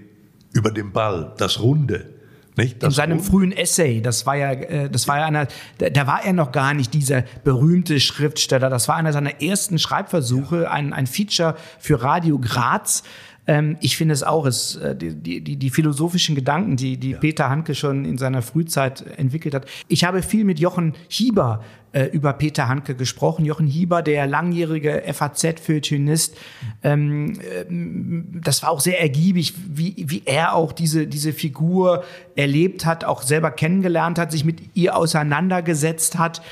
über 0.53 0.71
den 0.71 0.93
Ball, 0.93 1.35
das 1.37 1.61
Runde. 1.61 2.13
Nicht? 2.57 2.83
in 2.83 2.91
seinem 2.91 3.19
Runde. 3.19 3.25
frühen 3.25 3.53
Essay, 3.53 4.01
das 4.01 4.25
war 4.25 4.37
ja, 4.37 4.53
äh, 4.53 4.89
das 4.89 5.07
war 5.09 5.19
ja 5.19 5.27
einer, 5.27 5.47
da, 5.77 5.91
da 5.91 6.07
war 6.07 6.25
er 6.25 6.33
noch 6.33 6.53
gar 6.53 6.73
nicht 6.73 6.95
dieser 6.95 7.23
berühmte 7.45 8.01
Schriftsteller. 8.01 8.71
Das 8.71 8.89
war 8.89 8.97
einer 8.97 9.13
seiner 9.13 9.43
ersten 9.43 9.79
Schreibversuche, 9.79 10.71
ein, 10.71 10.95
ein 10.95 11.07
Feature 11.07 11.57
für 11.79 12.03
Radio 12.03 12.39
Graz. 12.39 13.03
Ähm, 13.47 13.77
ich 13.81 13.97
finde 13.97 14.15
es 14.15 14.23
auch, 14.23 14.47
es, 14.47 14.77
äh, 14.77 14.97
die, 14.97 15.41
die, 15.41 15.57
die 15.57 15.71
philosophischen 15.71 16.35
Gedanken, 16.35 16.77
die, 16.77 16.97
die 16.97 17.15
Peter 17.15 17.49
Handke 17.49 17.75
schon 17.75 18.05
in 18.05 18.19
seiner 18.19 18.43
Frühzeit 18.43 19.05
entwickelt 19.19 19.55
hat. 19.55 19.67
Ich 19.89 20.05
habe 20.05 20.23
viel 20.23 20.45
mit 20.45 20.59
Jochen 20.59 20.95
Hieber 21.09 21.63
äh, 21.93 22.05
über 22.07 22.33
Peter 22.33 22.69
Handke 22.69 22.95
gesprochen. 22.95 23.45
Jochen 23.45 23.67
Hieber, 23.67 24.03
der 24.03 24.27
langjährige 24.27 25.03
FAZ-Feuilletonist, 25.13 26.37
ähm, 26.83 27.39
ähm, 27.69 28.41
das 28.43 28.63
war 28.63 28.71
auch 28.71 28.81
sehr 28.81 29.01
ergiebig, 29.01 29.55
wie, 29.69 29.95
wie 29.97 30.23
er 30.25 30.55
auch 30.55 30.73
diese, 30.73 31.07
diese 31.07 31.33
Figur 31.33 32.05
erlebt 32.35 32.85
hat, 32.85 33.05
auch 33.05 33.23
selber 33.23 33.51
kennengelernt 33.51 34.19
hat, 34.19 34.33
sich 34.33 34.45
mit 34.45 34.61
ihr 34.75 34.97
auseinandergesetzt 34.97 36.19
hat. 36.19 36.43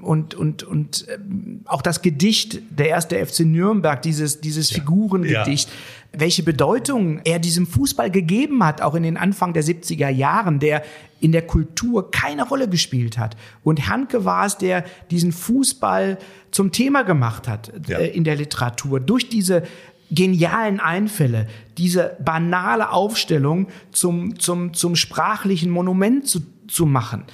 Und, 0.00 0.34
und, 0.34 0.62
und 0.62 1.06
ähm, 1.12 1.60
auch 1.66 1.82
das 1.82 2.02
Gedicht, 2.02 2.60
der 2.70 2.88
erste 2.88 3.24
FC 3.24 3.40
Nürnberg, 3.40 4.00
dieses, 4.02 4.40
dieses 4.40 4.70
Figurengedicht, 4.70 5.68
welche 6.12 6.42
Bedeutung 6.42 7.20
er 7.24 7.38
diesem 7.38 7.66
Fußball 7.66 8.10
gegeben 8.10 8.64
hat, 8.64 8.80
auch 8.80 8.94
in 8.94 9.02
den 9.02 9.16
Anfang 9.16 9.52
der 9.52 9.62
70er 9.62 10.08
Jahren, 10.08 10.58
der 10.58 10.82
in 11.20 11.32
der 11.32 11.42
Kultur 11.42 12.10
keine 12.10 12.46
Rolle 12.48 12.68
gespielt 12.68 13.18
hat. 13.18 13.36
Und 13.62 13.88
Handke 13.88 14.24
war 14.24 14.46
es, 14.46 14.56
der 14.56 14.84
diesen 15.10 15.32
Fußball 15.32 16.18
zum 16.50 16.72
Thema 16.72 17.02
gemacht 17.02 17.46
hat 17.48 17.72
Ja. 17.88 17.98
äh, 17.98 18.08
in 18.08 18.24
der 18.24 18.36
Literatur. 18.36 19.00
Durch 19.00 19.28
diese 19.28 19.64
genialen 20.10 20.80
Einfälle, 20.80 21.46
diese 21.76 22.16
banale 22.24 22.90
Aufstellung 22.92 23.68
zum, 23.92 24.38
zum, 24.38 24.72
zum 24.72 24.96
sprachlichen 24.96 25.70
Monument 25.70 26.26
zu, 26.26 26.40
zu 26.68 26.86
machen. 26.86 27.24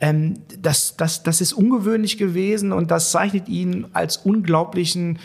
Ähm, 0.00 0.34
das, 0.60 0.96
das, 0.96 1.22
das 1.22 1.40
ist 1.40 1.52
ungewöhnlich 1.52 2.16
gewesen 2.16 2.72
und 2.72 2.90
das 2.90 3.10
zeichnet 3.10 3.48
ihn 3.48 3.86
als 3.92 4.16
unglaublichen 4.16 5.18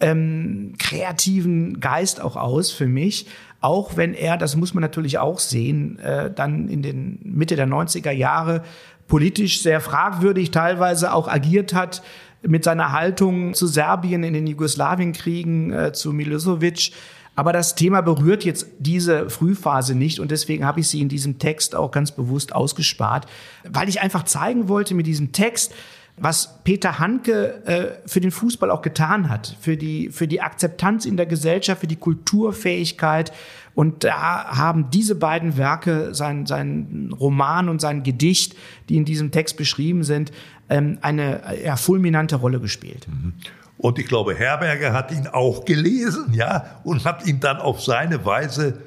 ähm, 0.00 0.74
kreativen 0.78 1.80
Geist 1.80 2.20
auch 2.20 2.36
aus 2.36 2.70
für 2.72 2.86
mich. 2.86 3.26
Auch 3.60 3.96
wenn 3.96 4.14
er, 4.14 4.38
das 4.38 4.56
muss 4.56 4.72
man 4.72 4.80
natürlich 4.80 5.18
auch 5.18 5.38
sehen, 5.38 5.98
äh, 5.98 6.32
dann 6.32 6.68
in 6.68 6.82
den 6.82 7.20
Mitte 7.22 7.56
der 7.56 7.68
90er 7.68 8.10
Jahre 8.10 8.62
politisch 9.06 9.62
sehr 9.62 9.80
fragwürdig 9.80 10.50
teilweise 10.50 11.12
auch 11.12 11.28
agiert 11.28 11.74
hat. 11.74 12.02
mit 12.42 12.64
seiner 12.64 12.92
Haltung 12.92 13.52
zu 13.52 13.66
Serbien 13.66 14.22
in 14.22 14.32
den 14.32 14.46
Jugoslawienkriegen, 14.46 15.72
äh, 15.74 15.92
zu 15.92 16.14
Milosevic. 16.14 16.92
Aber 17.40 17.54
das 17.54 17.74
Thema 17.74 18.02
berührt 18.02 18.44
jetzt 18.44 18.66
diese 18.80 19.30
Frühphase 19.30 19.94
nicht 19.94 20.20
und 20.20 20.30
deswegen 20.30 20.66
habe 20.66 20.80
ich 20.80 20.88
sie 20.88 21.00
in 21.00 21.08
diesem 21.08 21.38
Text 21.38 21.74
auch 21.74 21.90
ganz 21.90 22.10
bewusst 22.10 22.54
ausgespart, 22.54 23.26
weil 23.66 23.88
ich 23.88 24.02
einfach 24.02 24.24
zeigen 24.24 24.68
wollte 24.68 24.92
mit 24.92 25.06
diesem 25.06 25.32
Text, 25.32 25.72
was 26.18 26.62
Peter 26.64 26.98
Handke 26.98 27.64
äh, 27.64 28.06
für 28.06 28.20
den 28.20 28.30
Fußball 28.30 28.70
auch 28.70 28.82
getan 28.82 29.30
hat, 29.30 29.56
für 29.58 29.78
die, 29.78 30.10
für 30.10 30.28
die 30.28 30.42
Akzeptanz 30.42 31.06
in 31.06 31.16
der 31.16 31.24
Gesellschaft, 31.24 31.80
für 31.80 31.86
die 31.86 31.96
Kulturfähigkeit. 31.96 33.32
Und 33.74 34.04
da 34.04 34.44
haben 34.58 34.90
diese 34.90 35.14
beiden 35.14 35.56
Werke, 35.56 36.14
sein, 36.14 36.44
sein 36.44 37.10
Roman 37.18 37.70
und 37.70 37.80
sein 37.80 38.02
Gedicht, 38.02 38.54
die 38.90 38.98
in 38.98 39.06
diesem 39.06 39.30
Text 39.30 39.56
beschrieben 39.56 40.04
sind, 40.04 40.30
ähm, 40.68 40.98
eine 41.00 41.40
ja, 41.64 41.76
fulminante 41.76 42.36
Rolle 42.36 42.60
gespielt. 42.60 43.06
Mhm. 43.08 43.32
Und 43.80 43.98
ich 43.98 44.06
glaube, 44.06 44.34
Herberger 44.34 44.92
hat 44.92 45.10
ihn 45.10 45.26
auch 45.26 45.64
gelesen, 45.64 46.34
ja, 46.34 46.80
und 46.84 47.06
hat 47.06 47.26
ihn 47.26 47.40
dann 47.40 47.56
auf 47.56 47.82
seine 47.82 48.26
Weise 48.26 48.82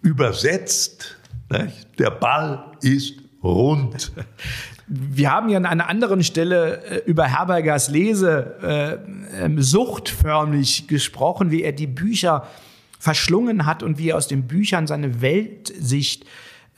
übersetzt. 0.00 1.18
Nicht? 1.50 1.98
Der 1.98 2.10
Ball 2.10 2.64
ist 2.80 3.16
rund. 3.42 4.12
Wir 4.86 5.30
haben 5.30 5.50
ja 5.50 5.58
an 5.58 5.66
einer 5.66 5.88
anderen 5.88 6.24
Stelle 6.24 6.82
äh, 6.84 7.02
über 7.04 7.26
Herbergers 7.26 7.90
Lesesucht 7.90 8.62
äh, 8.64 8.94
ähm, 9.44 10.18
förmlich 10.20 10.88
gesprochen, 10.88 11.50
wie 11.50 11.62
er 11.62 11.72
die 11.72 11.86
Bücher 11.86 12.46
verschlungen 12.98 13.66
hat 13.66 13.82
und 13.82 13.98
wie 13.98 14.08
er 14.08 14.16
aus 14.16 14.26
den 14.26 14.48
Büchern 14.48 14.86
seine 14.86 15.20
Weltsicht 15.20 16.24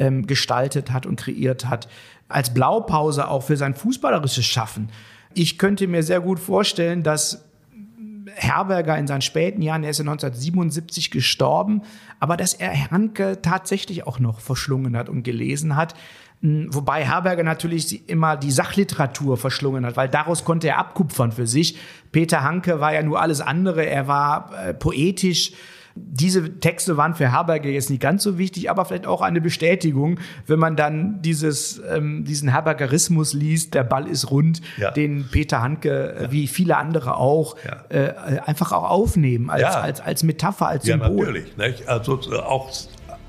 ähm, 0.00 0.26
gestaltet 0.26 0.90
hat 0.90 1.06
und 1.06 1.16
kreiert 1.16 1.66
hat. 1.66 1.88
Als 2.28 2.52
Blaupause 2.52 3.28
auch 3.28 3.44
für 3.44 3.56
sein 3.56 3.74
fußballerisches 3.74 4.44
Schaffen. 4.44 4.90
Ich 5.32 5.58
könnte 5.58 5.86
mir 5.86 6.02
sehr 6.02 6.20
gut 6.20 6.40
vorstellen, 6.40 7.02
dass 7.02 7.44
Herberger 8.34 8.96
in 8.98 9.06
seinen 9.06 9.22
späten 9.22 9.62
Jahren, 9.62 9.84
er 9.84 9.90
ist 9.90 9.98
ja 9.98 10.02
1977 10.02 11.10
gestorben, 11.10 11.82
aber 12.20 12.36
dass 12.36 12.54
er 12.54 12.90
Hanke 12.90 13.40
tatsächlich 13.42 14.06
auch 14.06 14.18
noch 14.18 14.40
verschlungen 14.40 14.96
hat 14.96 15.08
und 15.08 15.22
gelesen 15.22 15.76
hat. 15.76 15.94
Hm, 16.42 16.68
wobei 16.70 17.04
Herberger 17.04 17.44
natürlich 17.44 18.08
immer 18.08 18.36
die 18.36 18.50
Sachliteratur 18.50 19.36
verschlungen 19.36 19.86
hat, 19.86 19.96
weil 19.96 20.08
daraus 20.08 20.44
konnte 20.44 20.68
er 20.68 20.78
abkupfern 20.78 21.32
für 21.32 21.46
sich. 21.46 21.78
Peter 22.10 22.42
Hanke 22.42 22.80
war 22.80 22.92
ja 22.92 23.02
nur 23.02 23.20
alles 23.20 23.40
andere. 23.40 23.86
Er 23.86 24.08
war 24.08 24.50
äh, 24.66 24.74
poetisch, 24.74 25.52
diese 25.94 26.58
Texte 26.60 26.96
waren 26.96 27.14
für 27.14 27.30
Herberger 27.32 27.68
jetzt 27.68 27.90
nicht 27.90 28.00
ganz 28.00 28.22
so 28.22 28.38
wichtig, 28.38 28.70
aber 28.70 28.84
vielleicht 28.84 29.06
auch 29.06 29.20
eine 29.20 29.40
Bestätigung, 29.40 30.18
wenn 30.46 30.58
man 30.58 30.76
dann 30.76 31.20
dieses, 31.22 31.80
ähm, 31.90 32.24
diesen 32.24 32.48
Herbergerismus 32.48 33.34
liest, 33.34 33.74
der 33.74 33.84
Ball 33.84 34.06
ist 34.06 34.30
rund, 34.30 34.60
ja. 34.76 34.90
den 34.90 35.26
Peter 35.30 35.62
Handke, 35.62 36.14
äh, 36.14 36.22
ja. 36.24 36.32
wie 36.32 36.46
viele 36.46 36.76
andere 36.76 37.16
auch, 37.16 37.56
ja. 37.64 37.84
äh, 37.96 38.40
einfach 38.44 38.72
auch 38.72 38.88
aufnehmen 38.88 39.50
als, 39.50 39.64
als, 39.64 40.00
als 40.00 40.22
Metapher, 40.22 40.68
als 40.68 40.84
Symbol. 40.84 41.08
Ja, 41.08 41.14
natürlich. 41.14 41.56
Nicht? 41.56 41.88
Also 41.88 42.20
äh, 42.30 42.36
auch 42.36 42.70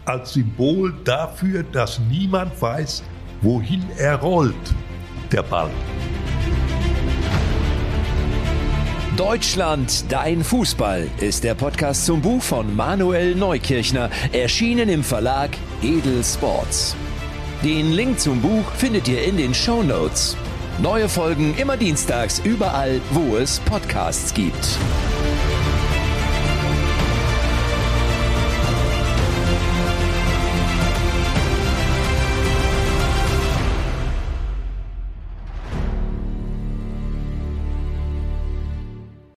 als 0.05 0.33
Symbol 0.33 0.93
dafür, 1.03 1.63
dass 1.63 1.99
niemand 2.09 2.61
weiß, 2.61 3.03
wohin 3.41 3.83
er 3.97 4.15
rollt, 4.17 4.55
der 5.31 5.43
Ball. 5.43 5.69
Deutschland, 9.17 10.05
dein 10.09 10.43
Fußball 10.43 11.07
ist 11.19 11.43
der 11.43 11.53
Podcast 11.53 12.07
zum 12.07 12.19
Buch 12.19 12.41
von 12.41 12.75
Manuel 12.75 13.35
Neukirchner, 13.35 14.09
erschienen 14.31 14.89
im 14.89 15.03
Verlag 15.03 15.51
Edel 15.83 16.23
Sports. 16.23 16.95
Den 17.63 17.91
Link 17.91 18.19
zum 18.19 18.41
Buch 18.41 18.71
findet 18.75 19.07
ihr 19.07 19.23
in 19.23 19.37
den 19.37 19.53
Show 19.53 19.83
Notes. 19.83 20.35
Neue 20.81 21.07
Folgen 21.07 21.53
immer 21.57 21.77
dienstags 21.77 22.39
überall, 22.43 23.01
wo 23.11 23.37
es 23.37 23.59
Podcasts 23.59 24.33
gibt. 24.33 24.79